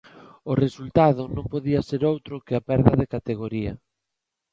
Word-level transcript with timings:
O 0.51 0.53
resultado 0.65 1.21
non 1.35 1.45
podía 1.53 1.81
ser 1.89 2.01
outro 2.11 2.43
que 2.45 2.53
a 2.55 2.65
perda 2.69 2.93
de 3.01 3.11
categoría. 3.15 3.73